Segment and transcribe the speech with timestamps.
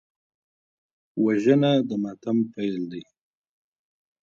[1.23, 3.03] وژنه د ماتم پیل دی